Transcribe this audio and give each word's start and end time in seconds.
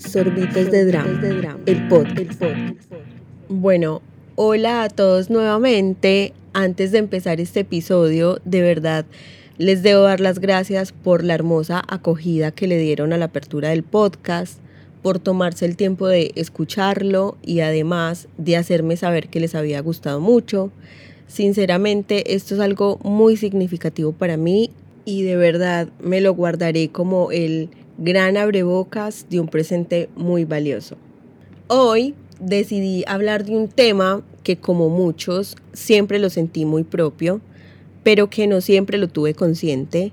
Sorbitos 0.00 0.70
de 0.70 0.86
Drama, 0.86 1.58
el 1.66 1.86
podcast. 1.88 2.42
Bueno, 3.48 4.00
hola 4.34 4.82
a 4.82 4.88
todos 4.88 5.28
nuevamente. 5.28 6.32
Antes 6.54 6.90
de 6.90 6.98
empezar 6.98 7.38
este 7.38 7.60
episodio, 7.60 8.40
de 8.44 8.62
verdad 8.62 9.04
les 9.58 9.82
debo 9.82 10.02
dar 10.02 10.20
las 10.20 10.38
gracias 10.38 10.92
por 10.92 11.22
la 11.22 11.34
hermosa 11.34 11.84
acogida 11.86 12.50
que 12.50 12.66
le 12.66 12.78
dieron 12.78 13.12
a 13.12 13.18
la 13.18 13.26
apertura 13.26 13.68
del 13.68 13.82
podcast, 13.82 14.58
por 15.02 15.18
tomarse 15.18 15.66
el 15.66 15.76
tiempo 15.76 16.08
de 16.08 16.32
escucharlo 16.34 17.36
y 17.42 17.60
además 17.60 18.26
de 18.38 18.56
hacerme 18.56 18.96
saber 18.96 19.28
que 19.28 19.40
les 19.40 19.54
había 19.54 19.80
gustado 19.80 20.18
mucho. 20.18 20.72
Sinceramente, 21.26 22.34
esto 22.34 22.54
es 22.54 22.60
algo 22.60 22.98
muy 23.04 23.36
significativo 23.36 24.12
para 24.12 24.38
mí 24.38 24.70
y 25.04 25.22
de 25.24 25.36
verdad 25.36 25.88
me 26.02 26.20
lo 26.20 26.34
guardaré 26.34 26.88
como 26.88 27.30
el 27.30 27.68
gran 28.00 28.38
abrebocas 28.38 29.26
de 29.28 29.40
un 29.40 29.48
presente 29.48 30.08
muy 30.16 30.46
valioso. 30.46 30.96
Hoy 31.68 32.14
decidí 32.40 33.04
hablar 33.06 33.44
de 33.44 33.54
un 33.54 33.68
tema 33.68 34.22
que 34.42 34.56
como 34.56 34.88
muchos 34.88 35.54
siempre 35.74 36.18
lo 36.18 36.30
sentí 36.30 36.64
muy 36.64 36.82
propio, 36.82 37.42
pero 38.02 38.30
que 38.30 38.46
no 38.46 38.62
siempre 38.62 38.96
lo 38.96 39.08
tuve 39.08 39.34
consciente 39.34 40.12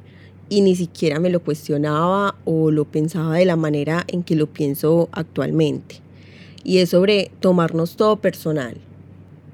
y 0.50 0.59
ni 0.62 0.76
siquiera 0.76 1.22
me 1.22 1.30
lo 1.30 1.40
cuestionaba 1.40 2.36
o 2.44 2.72
lo 2.72 2.84
pensaba 2.84 3.38
de 3.38 3.45
la 3.45 3.55
manera 3.55 4.04
en 4.09 4.22
que 4.22 4.36
lo 4.36 4.48
pienso 4.48 5.08
actualmente. 5.14 6.02
Y 6.66 6.80
es 6.80 6.90
sobre 6.90 7.31
tomarnos 7.40 7.95
todo 7.95 8.17
personal. 8.17 8.76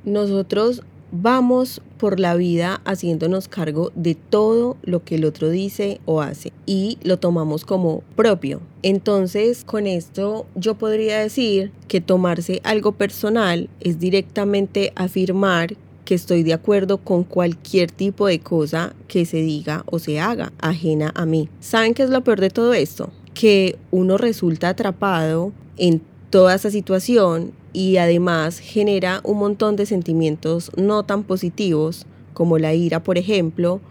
Nosotros 0.06 0.82
vamos 1.12 1.84
por 2.04 2.20
la 2.20 2.36
vida 2.36 2.82
haciéndonos 2.84 3.48
cargo 3.48 3.94
de 3.96 4.14
todo 4.14 4.76
lo 4.84 5.06
que 5.06 5.16
el 5.16 5.24
otro 5.24 5.50
dice 5.50 6.02
o 6.04 6.20
hace 6.20 6.52
y 6.66 6.98
lo 7.02 7.18
tomamos 7.18 7.64
como 7.64 8.04
propio. 8.18 8.60
Entonces, 8.82 9.64
con 9.64 9.88
esto 9.88 10.46
yo 10.54 10.76
podría 10.76 11.20
decir 11.20 11.72
que 11.88 12.02
tomarse 12.02 12.60
algo 12.66 12.92
personal 12.92 13.70
es 13.80 14.00
directamente 14.00 14.92
afirmar 14.98 15.78
que 16.04 16.16
estoy 16.16 16.44
de 16.44 16.52
acuerdo 16.52 16.98
con 16.98 17.24
cualquier 17.24 17.90
tipo 17.90 18.28
de 18.28 18.42
cosa 18.42 18.94
que 19.08 19.26
se 19.26 19.38
diga 19.38 19.86
o 19.86 19.98
se 19.98 20.20
haga 20.20 20.52
ajena 20.60 21.14
a 21.16 21.26
mí. 21.26 21.48
¿Saben 21.62 21.94
qué 21.94 22.04
es 22.04 22.10
lo 22.10 22.22
peor 22.22 22.42
de 22.42 22.50
todo 22.50 22.74
esto? 22.74 23.12
Que 23.34 23.78
uno 23.92 24.18
resulta 24.18 24.68
atrapado 24.68 25.54
en 25.78 26.02
toda 26.30 26.54
esa 26.54 26.70
situación 26.70 27.54
y 27.74 27.98
además 27.98 28.60
genera 28.60 29.20
un 29.24 29.40
montón 29.40 29.76
de 29.76 29.86
sentimientos 29.86 30.72
no 30.78 31.04
tan 31.04 31.24
positivos 31.24 32.06
como 32.34 32.60
la 32.60 32.74
ira, 32.74 33.04
por 33.04 33.18
ejemplo, 33.18 33.82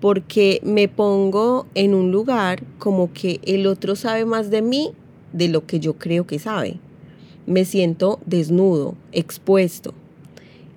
porque 0.00 0.60
me 0.62 0.88
pongo 0.88 1.66
en 1.74 1.94
un 1.94 2.12
lugar 2.12 2.62
como 2.78 3.12
que 3.12 3.40
el 3.44 3.66
otro 3.66 3.96
sabe 3.96 4.24
más 4.24 4.50
de 4.50 4.62
mí 4.62 4.92
de 5.32 5.48
lo 5.48 5.66
que 5.66 5.80
yo 5.80 5.94
creo 5.94 6.26
que 6.26 6.38
sabe. 6.38 6.78
Me 7.46 7.64
siento 7.64 8.20
desnudo, 8.24 8.94
expuesto. 9.12 9.94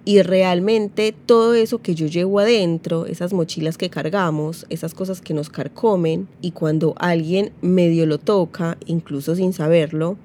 Y 0.05 0.21
realmente 0.21 1.13
todo 1.25 1.53
eso 1.53 1.79
que 1.79 1.93
yo 1.93 2.07
llevo 2.07 2.39
adentro, 2.39 3.05
esas 3.05 3.33
mochilas 3.33 3.77
que 3.77 3.89
cargamos, 3.89 4.65
esas 4.69 4.93
cosas 4.93 5.19
que 5.19 5.33
nos 5.33 5.49
carcomen, 5.49 6.29
y 6.41 6.51
cuando 6.51 6.95
alguien 6.97 7.51
medio 7.61 8.05
lo 8.05 8.17
toca, 8.17 8.77
incluso 8.85 9.35
sin 9.35 9.51
saberlo, 9.51 10.17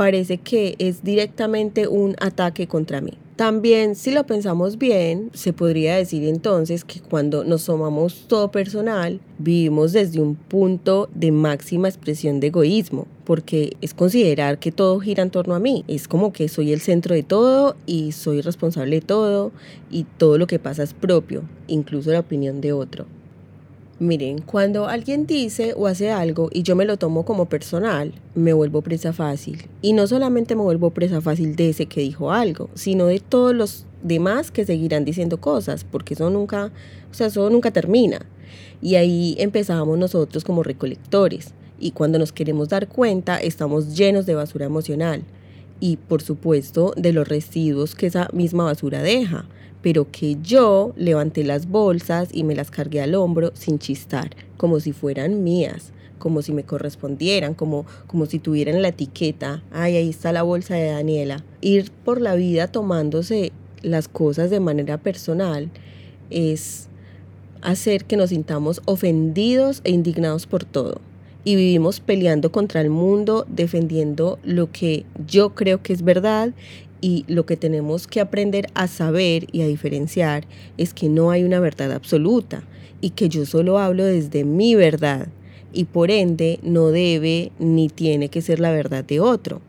parece 0.00 0.38
que 0.38 0.76
es 0.78 1.04
directamente 1.04 1.86
un 1.86 2.16
ataque 2.20 2.66
contra 2.66 3.02
mí. 3.02 3.18
También, 3.36 3.94
si 3.94 4.12
lo 4.12 4.24
pensamos 4.24 4.78
bien, 4.78 5.28
se 5.34 5.52
podría 5.52 5.96
decir 5.96 6.24
entonces 6.24 6.86
que 6.86 7.02
cuando 7.02 7.44
nos 7.44 7.66
tomamos 7.66 8.24
todo 8.26 8.50
personal, 8.50 9.20
vivimos 9.36 9.92
desde 9.92 10.22
un 10.22 10.36
punto 10.36 11.10
de 11.14 11.32
máxima 11.32 11.86
expresión 11.86 12.40
de 12.40 12.46
egoísmo, 12.46 13.08
porque 13.24 13.76
es 13.82 13.92
considerar 13.92 14.58
que 14.58 14.72
todo 14.72 15.00
gira 15.00 15.22
en 15.22 15.30
torno 15.30 15.54
a 15.54 15.60
mí. 15.60 15.84
Es 15.86 16.08
como 16.08 16.32
que 16.32 16.48
soy 16.48 16.72
el 16.72 16.80
centro 16.80 17.14
de 17.14 17.22
todo 17.22 17.76
y 17.84 18.12
soy 18.12 18.40
responsable 18.40 19.00
de 19.00 19.02
todo 19.02 19.52
y 19.90 20.04
todo 20.16 20.38
lo 20.38 20.46
que 20.46 20.58
pasa 20.58 20.82
es 20.82 20.94
propio, 20.94 21.42
incluso 21.66 22.10
la 22.10 22.20
opinión 22.20 22.62
de 22.62 22.72
otro. 22.72 23.04
Miren, 24.00 24.40
cuando 24.40 24.88
alguien 24.88 25.26
dice 25.26 25.74
o 25.76 25.86
hace 25.86 26.10
algo 26.10 26.48
y 26.50 26.62
yo 26.62 26.74
me 26.74 26.86
lo 26.86 26.96
tomo 26.96 27.26
como 27.26 27.50
personal, 27.50 28.14
me 28.34 28.54
vuelvo 28.54 28.80
presa 28.80 29.12
fácil. 29.12 29.68
Y 29.82 29.92
no 29.92 30.06
solamente 30.06 30.56
me 30.56 30.62
vuelvo 30.62 30.88
presa 30.88 31.20
fácil 31.20 31.54
de 31.54 31.68
ese 31.68 31.84
que 31.84 32.00
dijo 32.00 32.32
algo, 32.32 32.70
sino 32.72 33.04
de 33.04 33.20
todos 33.20 33.54
los 33.54 33.84
demás 34.02 34.50
que 34.50 34.64
seguirán 34.64 35.04
diciendo 35.04 35.38
cosas, 35.38 35.84
porque 35.84 36.14
eso 36.14 36.30
nunca, 36.30 36.72
o 37.10 37.14
sea, 37.14 37.26
eso 37.26 37.50
nunca 37.50 37.72
termina. 37.72 38.24
Y 38.80 38.94
ahí 38.94 39.36
empezamos 39.38 39.98
nosotros 39.98 40.44
como 40.44 40.62
recolectores. 40.62 41.52
Y 41.78 41.90
cuando 41.90 42.18
nos 42.18 42.32
queremos 42.32 42.70
dar 42.70 42.88
cuenta, 42.88 43.36
estamos 43.36 43.98
llenos 43.98 44.24
de 44.24 44.34
basura 44.34 44.64
emocional. 44.64 45.24
Y 45.80 45.96
por 45.96 46.22
supuesto, 46.22 46.92
de 46.96 47.12
los 47.12 47.26
residuos 47.26 47.94
que 47.94 48.06
esa 48.06 48.28
misma 48.32 48.64
basura 48.64 49.02
deja 49.02 49.46
pero 49.82 50.10
que 50.10 50.36
yo 50.42 50.92
levanté 50.96 51.44
las 51.44 51.68
bolsas 51.68 52.28
y 52.32 52.44
me 52.44 52.54
las 52.54 52.70
cargué 52.70 53.00
al 53.00 53.14
hombro 53.14 53.50
sin 53.54 53.78
chistar, 53.78 54.30
como 54.56 54.80
si 54.80 54.92
fueran 54.92 55.42
mías, 55.42 55.92
como 56.18 56.42
si 56.42 56.52
me 56.52 56.64
correspondieran, 56.64 57.54
como, 57.54 57.86
como 58.06 58.26
si 58.26 58.38
tuvieran 58.38 58.82
la 58.82 58.88
etiqueta, 58.88 59.62
ay, 59.72 59.96
ahí 59.96 60.10
está 60.10 60.32
la 60.32 60.42
bolsa 60.42 60.74
de 60.74 60.90
Daniela. 60.90 61.44
Ir 61.60 61.90
por 62.04 62.20
la 62.20 62.34
vida 62.34 62.68
tomándose 62.68 63.52
las 63.82 64.08
cosas 64.08 64.50
de 64.50 64.60
manera 64.60 64.98
personal 64.98 65.70
es 66.28 66.88
hacer 67.62 68.04
que 68.04 68.16
nos 68.16 68.30
sintamos 68.30 68.82
ofendidos 68.84 69.80
e 69.84 69.90
indignados 69.90 70.46
por 70.46 70.64
todo. 70.64 71.00
Y 71.44 71.56
vivimos 71.56 72.00
peleando 72.00 72.52
contra 72.52 72.80
el 72.80 72.90
mundo, 72.90 73.46
defendiendo 73.48 74.38
lo 74.44 74.70
que 74.70 75.06
yo 75.26 75.54
creo 75.54 75.82
que 75.82 75.92
es 75.92 76.02
verdad 76.02 76.52
y 77.00 77.24
lo 77.28 77.46
que 77.46 77.56
tenemos 77.56 78.06
que 78.06 78.20
aprender 78.20 78.66
a 78.74 78.86
saber 78.86 79.46
y 79.52 79.62
a 79.62 79.66
diferenciar 79.66 80.46
es 80.76 80.92
que 80.92 81.08
no 81.08 81.30
hay 81.30 81.44
una 81.44 81.60
verdad 81.60 81.92
absoluta 81.92 82.62
y 83.00 83.10
que 83.10 83.28
yo 83.28 83.46
solo 83.46 83.78
hablo 83.78 84.04
desde 84.04 84.44
mi 84.44 84.74
verdad 84.74 85.28
y 85.72 85.84
por 85.84 86.10
ende 86.10 86.58
no 86.62 86.88
debe 86.88 87.52
ni 87.58 87.88
tiene 87.88 88.28
que 88.28 88.42
ser 88.42 88.60
la 88.60 88.72
verdad 88.72 89.04
de 89.04 89.20
otro. 89.20 89.60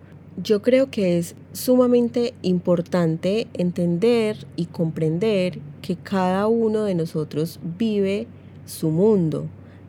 Yo 0.41 0.61
creo 0.61 0.89
que 0.89 1.17
es 1.17 1.35
sumamente 1.53 2.33
importante 2.41 3.47
entender 3.53 4.37
y 4.55 4.65
comprender 4.65 5.59
que 5.81 5.95
cada 5.95 6.47
uno 6.47 6.83
de 6.83 6.95
nosotros 6.95 7.59
vive 7.77 8.27
su 8.65 8.89
mundo, 8.89 9.47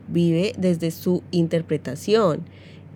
vive 0.08 0.54
desde 0.58 0.90
su 0.90 1.22
interpretación 1.30 2.44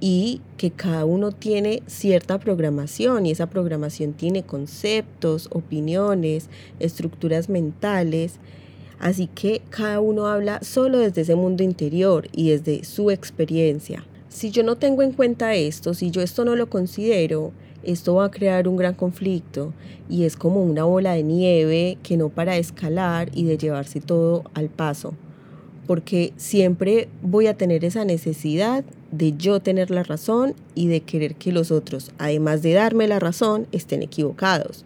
y 0.01 0.41
que 0.57 0.71
cada 0.71 1.05
uno 1.05 1.33
tiene 1.33 1.83
cierta 1.87 2.39
programación 2.39 3.27
y 3.27 3.31
esa 3.31 3.49
programación 3.49 4.13
tiene 4.13 4.43
conceptos, 4.43 5.49
opiniones, 5.53 6.49
estructuras 6.81 7.49
mentales. 7.49 8.39
Así 8.99 9.27
que 9.27 9.63
cada 9.71 10.01
uno 10.01 10.27
habla 10.27 10.61
solo 10.63 10.99
desde 10.99 11.23
ese 11.23 11.35
mundo 11.35 11.63
interior 11.63 12.29
y 12.33 12.51
desde 12.51 12.85
su 12.85 13.11
experiencia. 13.11 14.05
Si 14.29 14.51
yo 14.51 14.63
no 14.63 14.77
tengo 14.77 15.03
en 15.03 15.13
cuenta 15.13 15.55
esto, 15.55 15.95
si 15.95 16.11
yo 16.11 16.21
esto 16.21 16.45
no 16.45 16.57
lo 16.57 16.69
considero, 16.69 17.53
esto 17.83 18.17
va 18.17 18.27
a 18.27 18.31
crear 18.31 18.69
un 18.69 18.77
gran 18.77 18.95
conflicto 18.95 19.73
y 20.11 20.25
es 20.25 20.37
como 20.37 20.63
una 20.63 20.85
bola 20.85 21.13
de 21.13 21.23
nieve 21.23 21.99
que 22.03 22.17
no 22.17 22.29
para 22.29 22.55
de 22.55 22.59
escalar 22.59 23.31
y 23.33 23.45
de 23.45 23.57
llevarse 23.57 24.01
todo 24.01 24.45
al 24.55 24.69
paso 24.69 25.15
porque 25.87 26.33
siempre 26.37 27.09
voy 27.23 27.47
a 27.47 27.57
tener 27.57 27.85
esa 27.85 28.05
necesidad 28.05 28.85
de 29.13 29.37
yo 29.37 29.61
tener 29.61 29.91
la 29.91 30.03
razón 30.03 30.55
y 30.75 30.89
de 30.89 31.01
querer 31.01 31.37
que 31.37 31.53
los 31.53 31.71
otros, 31.71 32.13
además 32.19 32.63
de 32.63 32.73
darme 32.73 33.09
la 33.09 33.19
razón, 33.19 33.67
estén 33.73 34.03
equivocados. 34.03 34.85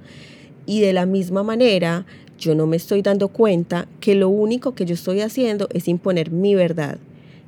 Y 0.67 0.81
de 0.81 0.93
la 0.93 1.07
misma 1.07 1.43
manera, 1.43 2.07
yo 2.39 2.55
no 2.55 2.67
me 2.67 2.77
estoy 2.77 3.03
dando 3.03 3.29
cuenta 3.29 3.89
que 4.01 4.15
lo 4.15 4.29
único 4.29 4.75
que 4.75 4.85
yo 4.85 4.95
estoy 4.95 5.21
haciendo 5.21 5.69
es 5.73 5.89
imponer 5.89 6.31
mi 6.31 6.55
verdad 6.55 6.99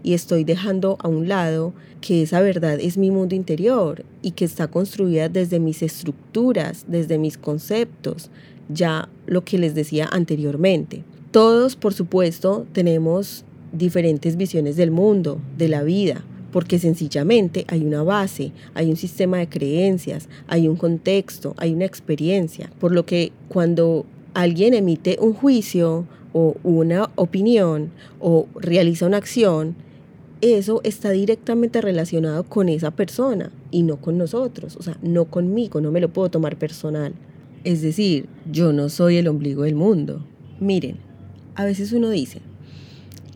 y 0.03 0.15
estoy 0.15 0.45
dejando 0.45 0.97
a 1.01 1.09
un 1.09 1.29
lado 1.29 1.73
que 2.01 2.23
esa 2.23 2.41
verdad 2.41 2.79
es 2.81 2.99
mi 2.99 3.11
mundo 3.11 3.35
interior 3.35 4.05
y 4.23 4.33
que 4.33 4.45
está 4.45 4.67
construida 4.67 5.29
desde 5.29 5.61
mis 5.61 5.83
estructuras, 5.83 6.85
desde 6.89 7.19
mis 7.19 7.39
conceptos, 7.39 8.31
ya 8.69 9.09
lo 9.27 9.45
que 9.45 9.59
les 9.59 9.75
decía 9.75 10.09
anteriormente. 10.11 11.05
Todos, 11.33 11.77
por 11.77 11.95
supuesto, 11.95 12.67
tenemos 12.73 13.47
diferentes 13.73 14.37
visiones 14.37 14.77
del 14.77 14.91
mundo, 14.91 15.41
de 15.57 15.67
la 15.69 15.83
vida, 15.83 16.23
porque 16.53 16.79
sencillamente 16.79 17.65
hay 17.69 17.87
una 17.87 18.03
base, 18.03 18.53
hay 18.75 18.91
un 18.91 18.97
sistema 18.97 19.39
de 19.39 19.49
creencias, 19.49 20.29
hay 20.47 20.69
un 20.69 20.77
contexto, 20.77 21.55
hay 21.57 21.73
una 21.73 21.87
experiencia, 21.87 22.71
por 22.79 22.93
lo 22.93 23.07
que 23.07 23.33
cuando 23.49 24.05
alguien 24.35 24.75
emite 24.75 25.17
un 25.23 25.33
juicio 25.33 26.05
o 26.35 26.55
una 26.65 27.09
opinión 27.15 27.93
o 28.21 28.47
realiza 28.55 29.07
una 29.07 29.17
acción, 29.17 29.75
eso 30.43 30.83
está 30.85 31.13
directamente 31.13 31.81
relacionado 31.81 32.45
con 32.45 32.69
esa 32.69 32.91
persona 32.91 33.51
y 33.71 33.85
no 33.85 33.97
con 34.03 34.19
nosotros, 34.19 34.77
o 34.77 34.83
sea, 34.83 34.99
no 35.01 35.25
conmigo, 35.25 35.81
no 35.81 35.91
me 35.93 36.01
lo 36.03 36.13
puedo 36.13 36.31
tomar 36.31 36.59
personal. 36.59 37.15
Es 37.65 37.81
decir, 37.81 38.27
yo 38.51 38.75
no 38.75 38.91
soy 38.91 39.17
el 39.17 39.29
ombligo 39.29 39.63
del 39.63 39.77
mundo. 39.77 40.27
Miren, 40.61 40.99
a 41.55 41.65
veces 41.65 41.93
uno 41.93 42.11
dice, 42.11 42.41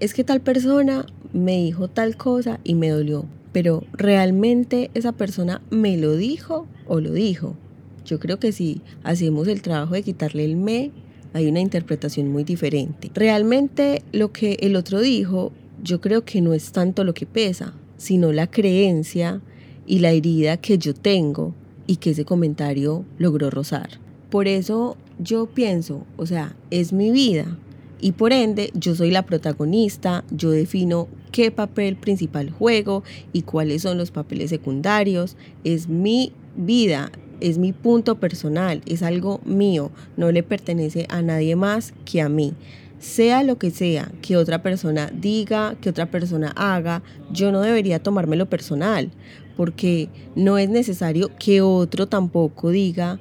es 0.00 0.14
que 0.14 0.24
tal 0.24 0.40
persona 0.40 1.06
me 1.32 1.56
dijo 1.62 1.88
tal 1.88 2.16
cosa 2.16 2.60
y 2.64 2.74
me 2.74 2.88
dolió, 2.88 3.26
pero 3.52 3.84
¿realmente 3.92 4.90
esa 4.94 5.12
persona 5.12 5.62
me 5.70 5.96
lo 5.96 6.16
dijo 6.16 6.66
o 6.86 7.00
lo 7.00 7.12
dijo? 7.12 7.56
Yo 8.04 8.20
creo 8.20 8.38
que 8.38 8.52
si 8.52 8.82
hacemos 9.02 9.48
el 9.48 9.62
trabajo 9.62 9.94
de 9.94 10.02
quitarle 10.02 10.44
el 10.44 10.56
me, 10.56 10.92
hay 11.32 11.48
una 11.48 11.60
interpretación 11.60 12.28
muy 12.28 12.44
diferente. 12.44 13.10
Realmente 13.14 14.02
lo 14.12 14.32
que 14.32 14.58
el 14.60 14.76
otro 14.76 15.00
dijo, 15.00 15.52
yo 15.82 16.00
creo 16.00 16.24
que 16.24 16.40
no 16.40 16.54
es 16.54 16.72
tanto 16.72 17.04
lo 17.04 17.14
que 17.14 17.26
pesa, 17.26 17.74
sino 17.96 18.32
la 18.32 18.46
creencia 18.46 19.40
y 19.86 19.98
la 19.98 20.10
herida 20.12 20.56
que 20.56 20.78
yo 20.78 20.94
tengo 20.94 21.54
y 21.86 21.96
que 21.96 22.10
ese 22.10 22.24
comentario 22.24 23.04
logró 23.18 23.50
rozar. 23.50 23.88
Por 24.30 24.48
eso 24.48 24.96
yo 25.18 25.46
pienso, 25.46 26.04
o 26.16 26.26
sea, 26.26 26.56
es 26.70 26.92
mi 26.92 27.10
vida 27.10 27.58
y 28.00 28.12
por 28.12 28.32
ende 28.32 28.70
yo 28.74 28.94
soy 28.94 29.10
la 29.10 29.24
protagonista, 29.24 30.24
yo 30.30 30.50
defino 30.50 31.08
qué 31.32 31.50
papel 31.50 31.96
principal 31.96 32.50
juego 32.50 33.02
y 33.32 33.42
cuáles 33.42 33.82
son 33.82 33.98
los 33.98 34.10
papeles 34.10 34.50
secundarios, 34.50 35.36
es 35.64 35.88
mi 35.88 36.32
vida, 36.56 37.10
es 37.40 37.58
mi 37.58 37.72
punto 37.72 38.16
personal, 38.16 38.82
es 38.86 39.02
algo 39.02 39.40
mío, 39.44 39.90
no 40.16 40.32
le 40.32 40.42
pertenece 40.42 41.06
a 41.08 41.22
nadie 41.22 41.56
más 41.56 41.94
que 42.04 42.20
a 42.20 42.28
mí. 42.28 42.54
Sea 42.98 43.42
lo 43.42 43.58
que 43.58 43.70
sea 43.70 44.10
que 44.22 44.36
otra 44.36 44.62
persona 44.62 45.10
diga, 45.12 45.76
que 45.80 45.90
otra 45.90 46.10
persona 46.10 46.52
haga, 46.56 47.02
yo 47.30 47.52
no 47.52 47.60
debería 47.60 48.02
tomármelo 48.02 48.46
personal, 48.46 49.10
porque 49.56 50.08
no 50.34 50.58
es 50.58 50.68
necesario 50.68 51.30
que 51.38 51.60
otro 51.60 52.06
tampoco 52.06 52.70
diga 52.70 53.18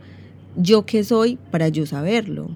yo 0.57 0.86
qué 0.86 1.04
soy 1.04 1.38
para 1.51 1.68
yo 1.68 1.86
saberlo, 1.86 2.50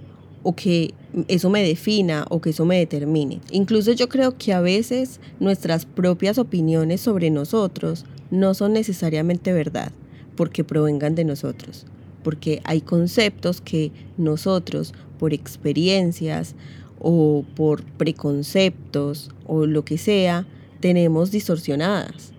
o 0.44 0.56
que 0.56 0.94
eso 1.28 1.50
me 1.50 1.64
defina 1.64 2.26
o 2.30 2.42
que 2.42 2.52
eso 2.52 2.66
me 2.66 2.78
determine. 2.78 3.42
Incluso 3.52 3.92
yo 3.92 4.10
creo 4.10 4.38
que 4.38 4.54
a 4.54 4.62
veces 4.62 5.20
nuestras 5.40 5.86
propias 5.86 6.38
opiniones 6.38 7.02
sobre 7.02 7.30
nosotros 7.30 8.06
no 8.32 8.54
son 8.54 8.74
necesariamente 8.74 9.54
verdad 9.54 9.92
porque 10.36 10.64
provengan 10.64 11.16
de 11.16 11.26
nosotros, 11.26 11.86
porque 12.24 12.62
hay 12.64 12.82
conceptos 12.82 13.60
que 13.62 13.92
nosotros 14.18 14.94
por 15.18 15.34
experiencias 15.34 16.56
o 17.00 17.44
por 17.56 17.84
preconceptos 17.84 19.32
o 19.46 19.66
lo 19.66 19.84
que 19.84 19.98
sea 19.98 20.46
tenemos 20.80 21.32
distorsionadas. 21.32 22.34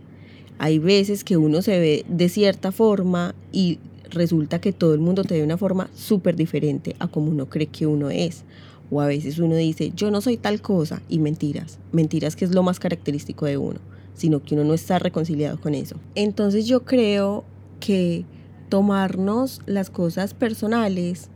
Hay 0.59 0.79
veces 0.79 1.25
que 1.25 1.37
uno 1.37 1.63
se 1.63 1.79
ve 1.79 2.05
de 2.09 2.29
cierta 2.29 2.73
forma 2.73 3.35
y 3.53 3.79
resulta 4.11 4.61
que 4.61 4.73
todo 4.73 4.95
el 4.95 5.01
mundo 5.01 5.25
te 5.25 5.35
ve 5.35 5.41
de 5.41 5.47
una 5.47 5.57
forma 5.57 5.89
súper 5.95 6.37
diferente 6.37 6.97
a 6.99 7.09
como 7.09 7.31
uno 7.31 7.49
cree 7.49 7.67
que 7.67 7.87
uno 7.87 8.11
es. 8.11 8.45
O 8.91 9.01
a 9.01 9.07
veces 9.07 9.39
uno 9.39 9.55
dice, 9.55 9.93
yo 9.95 10.11
no 10.11 10.21
soy 10.21 10.37
tal 10.37 10.61
cosa, 10.61 11.01
y 11.09 11.21
mentiras. 11.21 11.79
Mentiras 11.93 12.37
que 12.37 12.45
es 12.45 12.55
lo 12.55 12.63
más 12.63 12.81
característico 12.81 13.47
de 13.47 13.57
uno, 13.57 13.79
sino 14.15 14.43
que 14.43 14.55
uno 14.55 14.65
no 14.65 14.75
está 14.75 14.99
reconciliado 14.99 15.61
con 15.61 15.75
eso. 15.75 15.97
Entonces 16.15 16.67
yo 16.67 16.85
creo 16.85 17.45
que 17.79 18.25
tomarnos 18.69 19.61
las 19.67 19.91
cosas 19.91 20.35
personales, 20.35 21.29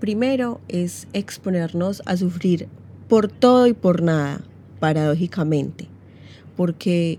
primero 0.00 0.60
es 0.68 1.08
exponernos 1.12 2.02
a 2.06 2.16
sufrir 2.16 2.68
por 3.08 3.28
todo 3.28 3.66
y 3.66 3.72
por 3.72 4.02
nada, 4.02 4.40
paradójicamente, 4.80 5.88
porque 6.56 7.18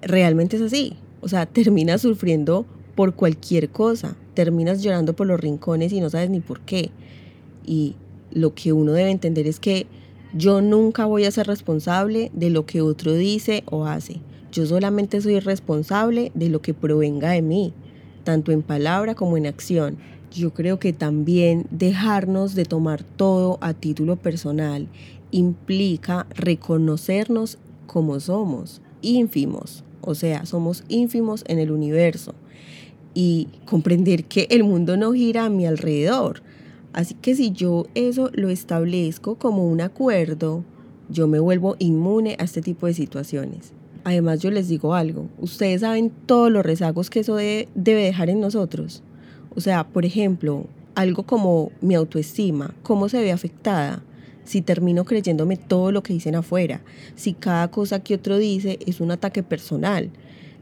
realmente 0.00 0.56
es 0.56 0.62
así, 0.62 0.94
o 1.20 1.28
sea, 1.28 1.46
terminas 1.46 2.02
sufriendo 2.02 2.66
por 2.98 3.14
cualquier 3.14 3.68
cosa, 3.68 4.16
terminas 4.34 4.82
llorando 4.82 5.14
por 5.14 5.28
los 5.28 5.38
rincones 5.38 5.92
y 5.92 6.00
no 6.00 6.10
sabes 6.10 6.30
ni 6.30 6.40
por 6.40 6.58
qué. 6.58 6.90
Y 7.64 7.94
lo 8.32 8.56
que 8.56 8.72
uno 8.72 8.90
debe 8.90 9.12
entender 9.12 9.46
es 9.46 9.60
que 9.60 9.86
yo 10.34 10.60
nunca 10.62 11.04
voy 11.04 11.24
a 11.24 11.30
ser 11.30 11.46
responsable 11.46 12.32
de 12.34 12.50
lo 12.50 12.66
que 12.66 12.82
otro 12.82 13.14
dice 13.14 13.62
o 13.66 13.84
hace. 13.84 14.16
Yo 14.50 14.66
solamente 14.66 15.20
soy 15.20 15.38
responsable 15.38 16.32
de 16.34 16.48
lo 16.48 16.60
que 16.60 16.74
provenga 16.74 17.30
de 17.30 17.40
mí, 17.40 17.72
tanto 18.24 18.50
en 18.50 18.62
palabra 18.62 19.14
como 19.14 19.36
en 19.36 19.46
acción. 19.46 19.96
Yo 20.32 20.52
creo 20.52 20.80
que 20.80 20.92
también 20.92 21.68
dejarnos 21.70 22.56
de 22.56 22.64
tomar 22.64 23.04
todo 23.04 23.58
a 23.60 23.74
título 23.74 24.16
personal 24.16 24.88
implica 25.30 26.26
reconocernos 26.30 27.58
como 27.86 28.18
somos, 28.18 28.80
ínfimos, 29.02 29.84
o 30.00 30.16
sea, 30.16 30.46
somos 30.46 30.82
ínfimos 30.88 31.44
en 31.46 31.60
el 31.60 31.70
universo 31.70 32.34
y 33.20 33.48
comprender 33.64 34.26
que 34.26 34.46
el 34.48 34.62
mundo 34.62 34.96
no 34.96 35.12
gira 35.12 35.46
a 35.46 35.50
mi 35.50 35.66
alrededor. 35.66 36.40
Así 36.92 37.14
que 37.14 37.34
si 37.34 37.50
yo 37.50 37.86
eso 37.96 38.30
lo 38.32 38.48
establezco 38.48 39.34
como 39.34 39.66
un 39.66 39.80
acuerdo, 39.80 40.62
yo 41.08 41.26
me 41.26 41.40
vuelvo 41.40 41.74
inmune 41.80 42.36
a 42.38 42.44
este 42.44 42.62
tipo 42.62 42.86
de 42.86 42.94
situaciones. 42.94 43.72
Además, 44.04 44.38
yo 44.38 44.52
les 44.52 44.68
digo 44.68 44.94
algo, 44.94 45.26
ustedes 45.40 45.80
saben 45.80 46.12
todos 46.26 46.52
los 46.52 46.64
rezagos 46.64 47.10
que 47.10 47.18
eso 47.18 47.34
debe, 47.34 47.66
dejar 47.74 48.30
en 48.30 48.40
nosotros. 48.40 49.02
O 49.52 49.60
sea, 49.60 49.88
por 49.88 50.04
ejemplo, 50.04 50.68
algo 50.94 51.24
como 51.24 51.72
mi 51.80 51.96
autoestima, 51.96 52.72
cómo 52.84 53.08
se 53.08 53.20
ve 53.20 53.32
afectada 53.32 54.04
si 54.44 54.62
termino 54.62 55.04
creyéndome 55.04 55.56
todo 55.56 55.90
lo 55.90 56.04
que 56.04 56.12
dicen 56.12 56.36
afuera, 56.36 56.82
si 57.16 57.32
cada 57.32 57.68
cosa 57.68 57.98
que 57.98 58.14
otro 58.14 58.38
dice 58.38 58.78
es 58.86 59.00
un 59.00 59.10
ataque 59.10 59.42
personal. 59.42 60.12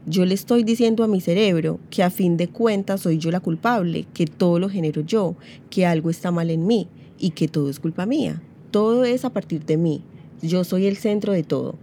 Yo 0.05 0.25
le 0.25 0.33
estoy 0.33 0.63
diciendo 0.63 1.03
a 1.03 1.07
mi 1.07 1.19
cerebro 1.19 1.79
que 1.89 2.03
a 2.03 2.09
fin 2.09 2.37
de 2.37 2.47
cuentas 2.47 3.01
soy 3.01 3.17
yo 3.17 3.31
la 3.31 3.39
culpable, 3.39 4.05
que 4.13 4.25
todo 4.25 4.59
lo 4.59 4.69
genero 4.69 5.01
yo, 5.01 5.35
que 5.69 5.85
algo 5.85 6.09
está 6.09 6.31
mal 6.31 6.49
en 6.49 6.65
mí 6.65 6.87
y 7.19 7.31
que 7.31 7.47
todo 7.47 7.69
es 7.69 7.79
culpa 7.79 8.05
mía. 8.05 8.41
Todo 8.71 9.03
es 9.03 9.25
a 9.25 9.31
partir 9.31 9.65
de 9.65 9.77
mí. 9.77 10.01
Yo 10.41 10.63
soy 10.63 10.85
el 10.85 10.97
centro 10.97 11.33
de 11.33 11.43
todo. 11.43 11.75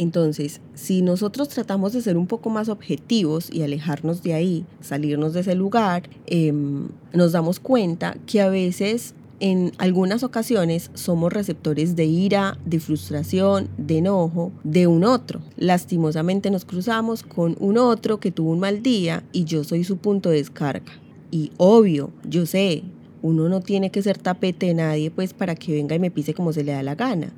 Entonces, 0.00 0.62
si 0.74 1.02
nosotros 1.02 1.50
tratamos 1.50 1.92
de 1.92 2.00
ser 2.00 2.16
un 2.16 2.26
poco 2.26 2.48
más 2.48 2.70
objetivos 2.70 3.52
y 3.52 3.62
alejarnos 3.62 4.22
de 4.22 4.32
ahí, 4.32 4.64
salirnos 4.80 5.34
de 5.34 5.40
ese 5.40 5.54
lugar, 5.54 6.08
em, 6.26 6.88
nos 7.12 7.32
damos 7.32 7.60
cuenta 7.60 8.16
que 8.24 8.40
a 8.40 8.48
veces 8.48 9.14
en 9.40 9.72
algunas 9.78 10.22
ocasiones 10.22 10.90
somos 10.94 11.32
receptores 11.32 11.96
de 11.96 12.04
ira, 12.04 12.58
de 12.64 12.78
frustración, 12.78 13.68
de 13.78 13.98
enojo 13.98 14.52
de 14.64 14.86
un 14.86 15.04
otro. 15.04 15.40
Lastimosamente 15.56 16.50
nos 16.50 16.64
cruzamos 16.64 17.22
con 17.22 17.56
un 17.58 17.78
otro 17.78 18.20
que 18.20 18.30
tuvo 18.30 18.50
un 18.50 18.60
mal 18.60 18.82
día 18.82 19.24
y 19.32 19.44
yo 19.44 19.64
soy 19.64 19.84
su 19.84 19.96
punto 19.96 20.30
de 20.30 20.36
descarga. 20.36 20.92
Y 21.30 21.52
obvio, 21.56 22.10
yo 22.28 22.46
sé, 22.46 22.82
uno 23.22 23.48
no 23.48 23.60
tiene 23.60 23.90
que 23.90 24.02
ser 24.02 24.18
tapete 24.18 24.66
de 24.66 24.74
nadie 24.74 25.10
pues 25.10 25.32
para 25.32 25.54
que 25.54 25.72
venga 25.72 25.96
y 25.96 25.98
me 25.98 26.10
pise 26.10 26.34
como 26.34 26.52
se 26.52 26.64
le 26.64 26.72
da 26.72 26.82
la 26.82 26.94
gana 26.94 27.32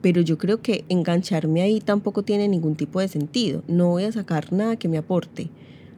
pero 0.00 0.20
yo 0.20 0.38
creo 0.38 0.62
que 0.62 0.84
engancharme 0.88 1.62
ahí 1.62 1.80
tampoco 1.80 2.22
tiene 2.22 2.48
ningún 2.48 2.76
tipo 2.76 3.00
de 3.00 3.08
sentido. 3.08 3.62
No 3.68 3.88
voy 3.88 4.04
a 4.04 4.12
sacar 4.12 4.52
nada 4.52 4.76
que 4.76 4.88
me 4.88 4.98
aporte, 4.98 5.50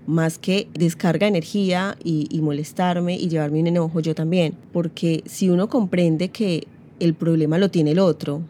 más 0.06 0.38
que 0.38 0.68
descarga 0.74 1.26
energía 1.26 1.96
y, 2.02 2.26
y 2.30 2.40
molestarme 2.40 3.16
y 3.16 3.28
llevarme 3.28 3.60
un 3.60 3.66
enojo 3.68 4.00
yo 4.00 4.14
también. 4.14 4.54
Porque 4.72 5.22
si 5.26 5.50
uno 5.50 5.68
comprende 5.68 6.28
que 6.30 6.66
el 7.00 7.14
problema 7.14 7.58
lo 7.58 7.70
tiene 7.70 7.92
el 7.92 7.98
otro, 7.98 8.42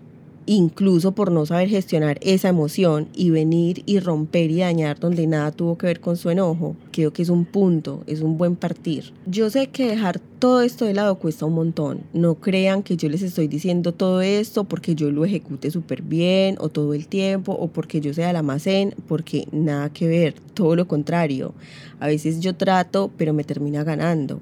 incluso 0.47 1.13
por 1.13 1.31
no 1.31 1.47
saber 1.47 1.69
gestionar 1.69 2.19
esa 2.21 2.49
emoción 2.49 3.09
y 3.15 3.31
venir 3.31 3.83
y 3.87 4.01
romper 4.01 4.51
y 4.51 4.59
dañar 4.59 4.99
donde 4.99 5.27
nada 5.27 5.53
tuvo 5.53 5.79
que 5.79 5.87
ver 5.87 6.01
con 6.01 6.17
su 6.17 6.31
enojo, 6.31 6.77
creo 6.91 7.13
que 7.13 7.23
es 7.23 7.29
un 7.29 7.45
punto, 7.45 8.03
es 8.07 8.21
un 8.21 8.39
buen 8.39 8.57
partir. 8.57 9.13
Yo 9.27 9.51
sé 9.51 9.69
que 9.69 9.89
dejar 9.89 10.21
todo 10.39 10.63
esto 10.63 10.85
de 10.85 10.95
lado 10.95 11.17
cuesta 11.17 11.47
un 11.47 11.55
montón. 11.55 12.01
No 12.13 12.35
crean 12.35 12.83
que 12.83 12.97
yo 12.97 13.09
les 13.09 13.23
estoy 13.23 13.47
diciendo 13.47 13.93
todo 13.93 14.23
esto 14.23 14.65
porque 14.65 14.95
yo 14.95 15.11
lo 15.11 15.25
ejecute 15.25 15.71
súper 15.71 16.03
bien 16.03 16.57
o 16.59 16.69
todo 16.69 16.95
el 16.95 17.07
tiempo 17.07 17.53
o 17.53 17.69
porque 17.69 18.01
yo 18.01 18.13
sea 18.13 18.33
la 18.33 18.41
almacén, 18.41 18.95
porque 19.07 19.47
nada 19.53 19.91
que 19.93 20.09
ver, 20.09 20.35
todo 20.55 20.75
lo 20.75 20.89
contrario. 20.89 21.55
A 22.01 22.09
veces 22.09 22.41
yo 22.41 22.57
trato, 22.57 23.11
pero 23.17 23.33
me 23.33 23.45
termina 23.45 23.85
ganando, 23.85 24.41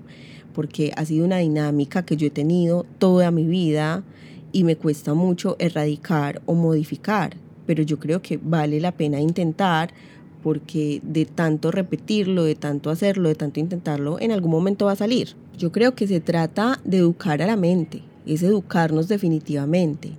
porque 0.55 0.93
ha 0.97 1.05
sido 1.05 1.27
una 1.27 1.39
dinámica 1.39 2.05
que 2.05 2.17
yo 2.17 2.29
he 2.29 2.31
tenido 2.31 2.87
toda 2.99 3.31
mi 3.31 3.45
vida 3.45 4.03
y 4.53 4.65
me 4.65 4.77
cuesta 4.77 5.15
mucho 5.15 5.57
erradicar 5.59 6.43
o 6.47 6.55
modificar, 6.55 7.37
pero 7.67 7.83
yo 7.83 7.99
creo 7.99 8.23
que 8.23 8.39
vale 8.43 8.81
la 8.81 8.93
pena 8.93 9.21
intentar 9.21 9.93
porque 10.43 11.01
de 11.03 11.27
tanto 11.27 11.71
repetirlo, 11.71 12.45
de 12.45 12.55
tanto 12.55 12.91
hacerlo, 12.91 13.29
de 13.29 13.35
tanto 13.35 13.61
intentarlo, 13.61 14.19
en 14.21 14.33
algún 14.33 14.51
momento 14.51 14.87
va 14.87 14.93
a 14.93 14.97
salir. 14.97 15.35
Yo 15.59 15.71
creo 15.71 15.95
que 15.95 16.07
se 16.07 16.21
trata 16.21 16.81
de 16.85 16.99
educar 16.99 17.43
a 17.43 17.47
la 17.47 17.57
mente, 17.57 18.03
es 18.27 18.43
educarnos 18.43 19.09
definitivamente. 19.09 20.13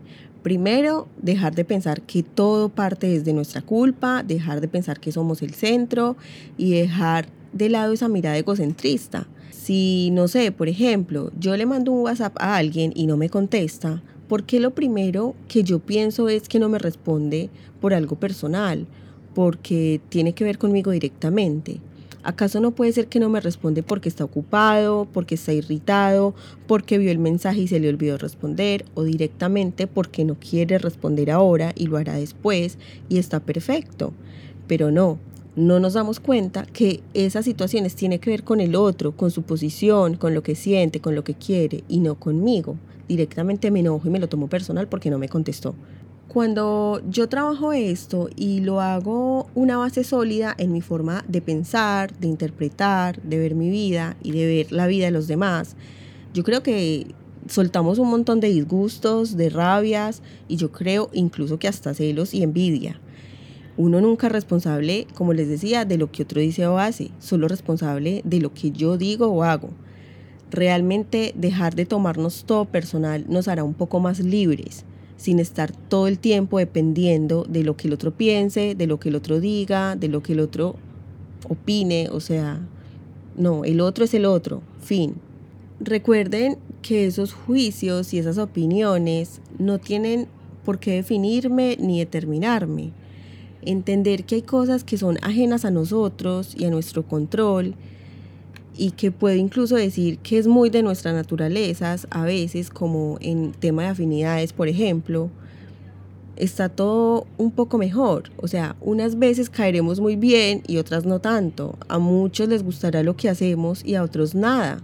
Primero, 0.44 1.08
dejar 1.22 1.54
de 1.54 1.66
pensar 1.66 2.02
que 2.02 2.24
todo 2.24 2.70
parte 2.70 3.08
desde 3.08 3.34
nuestra 3.34 3.62
culpa, 3.62 4.24
dejar 4.24 4.62
de 4.62 4.68
pensar 4.68 5.00
que 5.00 5.12
somos 5.12 5.42
el 5.42 5.54
centro 5.54 6.16
y 6.58 6.72
dejar 6.72 7.28
de 7.54 7.70
lado 7.70 7.94
esa 7.94 8.08
mirada 8.08 8.38
egocentrista. 8.38 9.28
Si, 9.52 10.10
no 10.12 10.28
sé, 10.28 10.52
por 10.52 10.68
ejemplo, 10.68 11.32
yo 11.40 11.56
le 11.56 11.68
mando 11.68 11.92
un 11.92 12.02
WhatsApp 12.02 12.36
a 12.40 12.56
alguien 12.56 12.92
y 12.96 13.06
no 13.06 13.18
me 13.18 13.30
contesta, 13.30 14.02
porque 14.32 14.62
lo 14.62 14.72
primero 14.72 15.36
que 15.50 15.62
yo 15.62 15.80
pienso 15.80 16.30
es 16.30 16.48
que 16.48 16.58
no 16.58 16.70
me 16.70 16.80
responde 16.80 17.50
por 17.82 17.94
algo 17.94 18.16
personal, 18.16 18.88
porque 19.36 20.00
tiene 20.08 20.32
que 20.32 20.46
ver 20.46 20.58
conmigo 20.58 20.92
directamente? 20.92 21.82
¿Acaso 22.24 22.62
no 22.62 22.72
puede 22.72 22.94
ser 22.94 23.08
que 23.08 23.20
no 23.20 23.28
me 23.28 23.42
responde 23.42 23.84
porque 23.84 24.08
está 24.08 24.24
ocupado, 24.24 25.06
porque 25.12 25.36
está 25.36 25.52
irritado, 25.52 26.34
porque 26.66 26.98
vio 26.98 27.12
el 27.12 27.20
mensaje 27.20 27.60
y 27.60 27.68
se 27.68 27.82
le 27.82 27.90
olvidó 27.90 28.18
responder, 28.18 28.86
o 28.94 29.04
directamente 29.04 29.86
porque 29.86 30.24
no 30.24 30.36
quiere 30.36 30.78
responder 30.78 31.30
ahora 31.30 31.74
y 31.76 31.88
lo 31.88 31.98
hará 31.98 32.16
después 32.16 32.78
y 33.10 33.18
está 33.18 33.42
perfecto? 33.42 34.14
pero 34.66 34.92
no, 34.92 35.20
no 35.58 35.82
nos 35.82 35.96
damos 35.96 36.22
cuenta 36.22 36.66
que 36.66 37.02
esas 37.14 37.44
situaciones 37.44 37.96
tienen 37.96 38.20
que 38.20 38.30
ver 38.30 38.46
con 38.46 38.62
el 38.62 38.76
otro, 38.76 39.12
con 39.12 39.30
su 39.30 39.42
posición, 39.42 40.16
con 40.16 40.34
lo 40.34 40.42
que 40.42 40.56
siente, 40.56 41.02
con 41.02 41.16
lo 41.16 41.26
que 41.26 41.34
quiere 41.34 41.84
y 41.90 42.00
no 42.00 42.16
conmigo. 42.16 42.78
Directamente 43.12 43.72
me 43.72 43.82
enojo 43.82 44.08
y 44.08 44.10
me 44.10 44.20
lo 44.20 44.30
tomo 44.30 44.48
personal 44.48 44.88
porque 44.88 45.10
no 45.10 45.18
me 45.18 45.28
contestó. 45.28 45.76
Cuando 46.30 47.02
yo 47.10 47.28
trabajo 47.28 47.74
esto 47.74 48.30
y 48.38 48.62
lo 48.62 48.80
hago 48.80 49.50
una 49.54 49.76
base 49.76 50.06
sólida 50.06 50.56
en 50.58 50.72
mi 50.72 50.80
forma 50.80 51.26
de 51.28 51.42
pensar, 51.42 52.18
de 52.20 52.28
interpretar, 52.30 53.22
de 53.22 53.38
ver 53.38 53.54
mi 53.54 53.70
vida 53.70 54.16
y 54.24 54.32
de 54.32 54.46
ver 54.46 54.72
la 54.72 54.88
vida 54.88 55.08
de 55.08 55.12
los 55.12 55.28
demás, 55.28 55.76
yo 56.34 56.46
creo 56.46 56.64
que 56.64 57.08
soltamos 57.50 58.00
un 58.00 58.10
montón 58.10 58.40
de 58.40 58.48
disgustos, 58.48 59.36
de 59.36 59.50
rabias 59.50 60.22
y 60.48 60.56
yo 60.56 60.72
creo 60.72 61.10
incluso 61.12 61.60
que 61.60 61.68
hasta 61.68 61.94
celos 61.94 62.34
y 62.34 62.44
envidia. 62.44 63.02
Uno 63.76 64.00
nunca 64.00 64.28
es 64.28 64.32
responsable, 64.32 65.06
como 65.16 65.34
les 65.34 65.50
decía, 65.50 65.84
de 65.84 65.98
lo 65.98 66.14
que 66.14 66.24
otro 66.24 66.40
dice 66.40 66.66
o 66.66 66.78
hace, 66.78 67.12
solo 67.20 67.50
responsable 67.50 68.22
de 68.24 68.40
lo 68.40 68.54
que 68.54 68.72
yo 68.72 68.96
digo 68.98 69.28
o 69.28 69.44
hago. 69.44 69.72
Realmente 70.52 71.34
dejar 71.36 71.76
de 71.76 71.86
tomarnos 71.86 72.44
todo 72.44 72.66
personal 72.66 73.26
nos 73.30 73.48
hará 73.48 73.64
un 73.64 73.74
poco 73.74 74.00
más 74.00 74.20
libres 74.20 74.86
sin 75.22 75.40
estar 75.40 75.72
todo 75.72 76.08
el 76.08 76.18
tiempo 76.18 76.58
dependiendo 76.58 77.46
de 77.48 77.64
lo 77.64 77.78
que 77.78 77.88
el 77.88 77.94
otro 77.94 78.12
piense, 78.12 78.74
de 78.74 78.88
lo 78.88 79.00
que 79.00 79.10
el 79.10 79.16
otro 79.16 79.40
diga, 79.40 79.96
de 79.96 80.08
lo 80.08 80.24
que 80.24 80.34
el 80.34 80.40
otro 80.40 80.76
opine, 81.48 82.10
o 82.12 82.20
sea, 82.20 82.60
no, 83.38 83.64
el 83.64 83.82
otro 83.82 84.04
es 84.04 84.16
el 84.16 84.26
otro, 84.26 84.64
fin. 84.82 85.14
Recuerden 85.80 86.58
que 86.82 87.06
esos 87.06 87.34
juicios 87.34 88.14
y 88.14 88.18
esas 88.18 88.40
opiniones 88.40 89.42
no 89.60 89.78
tienen 89.78 90.28
por 90.66 90.80
qué 90.80 90.94
definirme 90.94 91.78
ni 91.80 92.00
determinarme. 92.00 92.92
Entender 93.62 94.24
que 94.24 94.36
hay 94.36 94.42
cosas 94.42 94.84
que 94.84 94.98
son 94.98 95.20
ajenas 95.22 95.66
a 95.66 95.72
nosotros 95.72 96.56
y 96.58 96.66
a 96.66 96.72
nuestro 96.72 97.04
control 97.04 97.76
y 98.78 98.92
que 98.92 99.12
puedo 99.12 99.36
incluso 99.36 99.76
decir 99.76 100.18
que 100.20 100.38
es 100.38 100.48
muy 100.48 100.70
de 100.70 100.84
nuestras 100.84 101.14
naturalezas, 101.14 102.08
a 102.10 102.24
veces 102.24 102.70
como 102.70 103.18
en 103.22 103.52
tema 103.52 103.84
de 103.84 103.90
afinidades, 103.90 104.54
por 104.54 104.68
ejemplo, 104.68 105.30
está 106.38 106.70
todo 106.70 107.28
un 107.38 107.52
poco 107.52 107.78
mejor. 107.78 108.32
O 108.38 108.48
sea, 108.48 108.76
unas 108.82 109.20
veces 109.20 109.50
caeremos 109.50 110.00
muy 110.00 110.16
bien 110.16 110.64
y 110.68 110.78
otras 110.78 111.06
no 111.06 111.20
tanto. 111.20 111.78
A 111.88 112.00
muchos 112.00 112.48
les 112.50 112.64
gustará 112.64 113.04
lo 113.04 113.16
que 113.16 113.30
hacemos 113.30 113.86
y 113.86 113.96
a 113.96 114.04
otros 114.04 114.34
nada. 114.34 114.82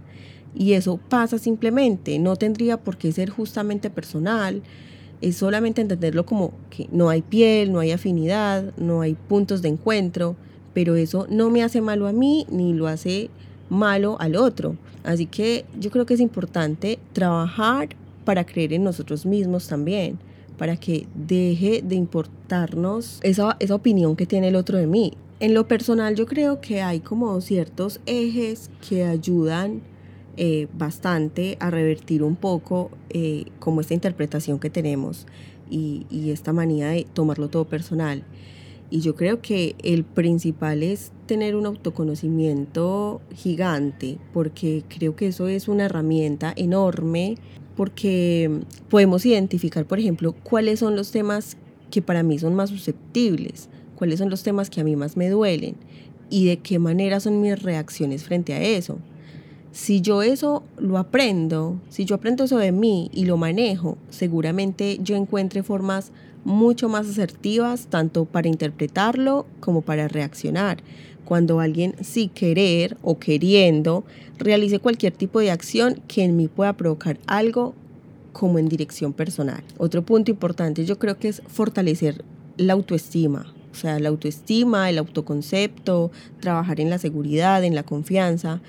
Y 0.54 0.74
eso 0.74 0.98
pasa 1.08 1.38
simplemente, 1.38 2.18
no 2.18 2.36
tendría 2.36 2.76
por 2.78 2.96
qué 2.96 3.12
ser 3.12 3.30
justamente 3.30 3.90
personal. 3.90 4.62
Es 5.20 5.36
solamente 5.36 5.80
entenderlo 5.80 6.24
como 6.24 6.52
que 6.70 6.88
no 6.92 7.08
hay 7.08 7.22
piel, 7.22 7.72
no 7.72 7.80
hay 7.80 7.90
afinidad, 7.90 8.72
no 8.76 9.00
hay 9.00 9.14
puntos 9.14 9.62
de 9.62 9.68
encuentro, 9.68 10.36
pero 10.74 10.94
eso 10.94 11.26
no 11.28 11.50
me 11.50 11.62
hace 11.62 11.80
malo 11.80 12.06
a 12.06 12.12
mí 12.12 12.46
ni 12.50 12.72
lo 12.72 12.86
hace 12.86 13.30
malo 13.68 14.16
al 14.20 14.36
otro. 14.36 14.76
Así 15.04 15.26
que 15.26 15.64
yo 15.78 15.90
creo 15.90 16.06
que 16.06 16.14
es 16.14 16.20
importante 16.20 16.98
trabajar 17.12 17.88
para 18.24 18.44
creer 18.44 18.72
en 18.72 18.84
nosotros 18.84 19.24
mismos 19.24 19.68
también, 19.68 20.18
para 20.58 20.76
que 20.76 21.06
deje 21.14 21.82
de 21.82 21.94
importarnos 21.94 23.20
esa, 23.22 23.56
esa 23.60 23.74
opinión 23.74 24.16
que 24.16 24.26
tiene 24.26 24.48
el 24.48 24.56
otro 24.56 24.76
de 24.76 24.86
mí. 24.86 25.14
En 25.40 25.54
lo 25.54 25.68
personal 25.68 26.16
yo 26.16 26.26
creo 26.26 26.60
que 26.60 26.82
hay 26.82 27.00
como 27.00 27.40
ciertos 27.40 28.00
ejes 28.06 28.70
que 28.88 29.04
ayudan 29.04 29.82
eh, 30.36 30.68
bastante 30.76 31.56
a 31.60 31.70
revertir 31.70 32.22
un 32.22 32.36
poco 32.36 32.90
eh, 33.10 33.46
como 33.60 33.80
esta 33.80 33.94
interpretación 33.94 34.58
que 34.58 34.68
tenemos 34.68 35.26
y, 35.70 36.06
y 36.10 36.30
esta 36.30 36.52
manía 36.52 36.88
de 36.88 37.06
tomarlo 37.12 37.48
todo 37.48 37.64
personal. 37.64 38.24
Y 38.90 39.00
yo 39.00 39.14
creo 39.14 39.42
que 39.42 39.76
el 39.82 40.04
principal 40.04 40.82
es 40.82 41.12
tener 41.26 41.56
un 41.56 41.66
autoconocimiento 41.66 43.20
gigante, 43.34 44.18
porque 44.32 44.82
creo 44.88 45.14
que 45.14 45.26
eso 45.26 45.48
es 45.48 45.68
una 45.68 45.84
herramienta 45.84 46.52
enorme, 46.56 47.36
porque 47.76 48.60
podemos 48.88 49.26
identificar, 49.26 49.84
por 49.84 49.98
ejemplo, 49.98 50.32
cuáles 50.32 50.80
son 50.80 50.96
los 50.96 51.10
temas 51.10 51.56
que 51.90 52.02
para 52.02 52.22
mí 52.22 52.38
son 52.38 52.54
más 52.54 52.70
susceptibles, 52.70 53.68
cuáles 53.96 54.18
son 54.18 54.30
los 54.30 54.42
temas 54.42 54.70
que 54.70 54.80
a 54.80 54.84
mí 54.84 54.96
más 54.96 55.16
me 55.16 55.28
duelen 55.28 55.76
y 56.30 56.46
de 56.46 56.58
qué 56.58 56.78
manera 56.78 57.20
son 57.20 57.40
mis 57.40 57.62
reacciones 57.62 58.24
frente 58.24 58.54
a 58.54 58.62
eso. 58.62 58.98
Si 59.70 60.00
yo 60.00 60.22
eso 60.22 60.64
lo 60.78 60.98
aprendo, 60.98 61.80
si 61.88 62.04
yo 62.04 62.16
aprendo 62.16 62.44
eso 62.44 62.56
de 62.56 62.72
mí 62.72 63.10
y 63.12 63.26
lo 63.26 63.36
manejo, 63.36 63.98
seguramente 64.08 64.98
yo 65.02 65.14
encuentre 65.14 65.62
formas 65.62 66.10
mucho 66.44 66.88
más 66.88 67.08
asertivas 67.08 67.86
tanto 67.88 68.24
para 68.24 68.48
interpretarlo 68.48 69.46
como 69.60 69.82
para 69.82 70.08
reaccionar. 70.08 70.78
Cuando 71.24 71.60
alguien 71.60 71.94
sin 72.02 72.30
querer 72.30 72.96
o 73.02 73.18
queriendo 73.18 74.04
realice 74.38 74.78
cualquier 74.78 75.12
tipo 75.12 75.40
de 75.40 75.50
acción 75.50 76.00
que 76.08 76.24
en 76.24 76.36
mí 76.36 76.48
pueda 76.48 76.72
provocar 76.72 77.18
algo 77.26 77.74
como 78.32 78.58
en 78.58 78.68
dirección 78.68 79.12
personal. 79.12 79.62
Otro 79.76 80.02
punto 80.02 80.30
importante 80.30 80.84
yo 80.84 80.98
creo 80.98 81.18
que 81.18 81.28
es 81.28 81.42
fortalecer 81.48 82.24
la 82.56 82.72
autoestima. 82.72 83.52
O 83.72 83.74
sea, 83.74 83.98
la 84.00 84.08
autoestima, 84.08 84.88
el 84.90 84.98
autoconcepto, 84.98 86.10
trabajar 86.40 86.80
en 86.80 86.90
la 86.90 86.98
seguridad, 86.98 87.62
en 87.62 87.74
la 87.74 87.82
confianza 87.82 88.60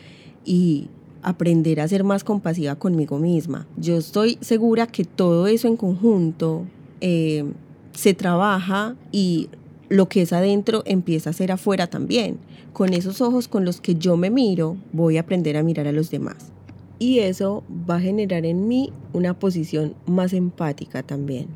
y 0.45 0.87
aprender 1.21 1.81
a 1.81 1.87
ser 1.87 2.03
más 2.03 2.23
compasiva 2.23 2.75
conmigo 2.75 3.17
misma. 3.17 3.67
Yo 3.77 3.97
estoy 3.97 4.37
segura 4.41 4.87
que 4.87 5.05
todo 5.05 5.47
eso 5.47 5.67
en 5.67 5.77
conjunto 5.77 6.65
eh, 7.01 7.45
se 7.93 8.13
trabaja 8.13 8.95
y 9.11 9.49
lo 9.89 10.07
que 10.07 10.21
es 10.21 10.33
adentro 10.33 10.83
empieza 10.85 11.31
a 11.31 11.33
ser 11.33 11.51
afuera 11.51 11.87
también. 11.87 12.37
Con 12.73 12.93
esos 12.93 13.21
ojos 13.21 13.47
con 13.47 13.65
los 13.65 13.81
que 13.81 13.95
yo 13.95 14.15
me 14.15 14.29
miro, 14.29 14.77
voy 14.93 15.17
a 15.17 15.21
aprender 15.21 15.57
a 15.57 15.63
mirar 15.63 15.87
a 15.87 15.91
los 15.91 16.11
demás. 16.11 16.51
Y 16.99 17.19
eso 17.19 17.63
va 17.89 17.95
a 17.95 18.01
generar 18.01 18.45
en 18.45 18.67
mí 18.67 18.91
una 19.13 19.37
posición 19.37 19.95
más 20.05 20.33
empática 20.33 21.01
también. 21.01 21.47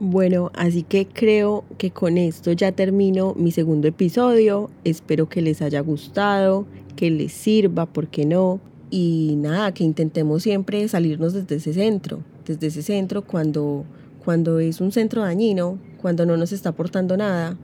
Bueno, 0.00 0.50
así 0.54 0.82
que 0.82 1.06
creo 1.06 1.64
que 1.76 1.90
con 1.90 2.18
esto 2.18 2.52
ya 2.52 2.72
termino 2.72 3.34
mi 3.34 3.52
segundo 3.52 3.86
episodio. 3.86 4.70
Espero 4.82 5.28
que 5.28 5.42
les 5.42 5.62
haya 5.62 5.80
gustado, 5.80 6.66
que 6.96 7.10
les 7.10 7.32
sirva, 7.32 7.86
¿por 7.86 8.08
qué 8.08 8.24
no? 8.24 8.60
Y 8.90 9.34
nada, 9.36 9.72
que 9.72 9.84
intentemos 9.84 10.42
siempre 10.42 10.88
salirnos 10.88 11.34
desde 11.34 11.56
ese 11.56 11.72
centro, 11.74 12.20
desde 12.46 12.68
ese 12.68 12.82
centro 12.82 13.26
cuando 13.26 13.84
cuando 14.24 14.58
es 14.60 14.80
un 14.80 14.92
centro 14.92 15.22
dañino, 15.22 15.78
cuando 16.00 16.26
no 16.26 16.36
nos 16.36 16.52
está 16.52 16.70
aportando 16.70 17.16
nada 17.16 17.56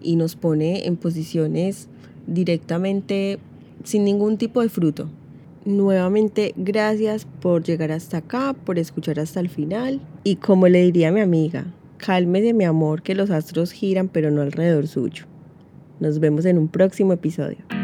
y 0.00 0.16
nos 0.16 0.36
pone 0.36 0.86
en 0.86 0.96
posiciones 0.96 1.88
directamente 2.26 3.38
sin 3.84 4.04
ningún 4.04 4.38
tipo 4.38 4.60
de 4.62 4.68
fruto. 4.68 5.08
Nuevamente, 5.64 6.54
gracias 6.56 7.26
por 7.40 7.62
llegar 7.62 7.92
hasta 7.92 8.18
acá, 8.18 8.54
por 8.64 8.78
escuchar 8.78 9.20
hasta 9.20 9.40
el 9.40 9.48
final. 9.48 10.00
Y 10.24 10.36
como 10.36 10.68
le 10.68 10.82
diría 10.82 11.08
a 11.08 11.12
mi 11.12 11.20
amiga, 11.20 11.66
cálmese 11.98 12.54
mi 12.54 12.64
amor 12.64 13.02
que 13.02 13.14
los 13.14 13.30
astros 13.30 13.72
giran 13.72 14.08
pero 14.08 14.30
no 14.30 14.42
alrededor 14.42 14.86
suyo. 14.86 15.24
Nos 16.00 16.20
vemos 16.20 16.44
en 16.44 16.58
un 16.58 16.68
próximo 16.68 17.12
episodio. 17.12 17.77